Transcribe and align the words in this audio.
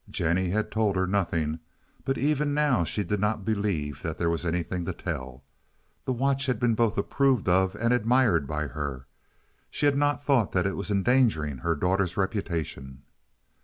Jennie 0.09 0.49
had 0.49 0.71
told 0.71 0.95
her 0.95 1.05
nothing, 1.05 1.59
but 2.05 2.17
even 2.17 2.55
now 2.55 2.83
she 2.83 3.03
did 3.03 3.19
not 3.19 3.45
believe 3.45 4.01
there 4.01 4.31
was 4.31 4.47
anything 4.47 4.83
to 4.85 4.93
tell. 4.93 5.43
The 6.05 6.11
watch 6.11 6.47
had 6.47 6.59
been 6.59 6.73
both 6.73 6.97
approved 6.97 7.47
of 7.47 7.75
and 7.75 7.93
admired 7.93 8.47
by 8.47 8.65
her. 8.65 9.05
She 9.69 9.85
had 9.85 9.95
not 9.95 10.19
thought 10.19 10.53
that 10.53 10.65
it 10.65 10.75
was 10.75 10.89
endangering 10.89 11.59
her 11.59 11.75
daughter's 11.75 12.17
reputation. 12.17 13.03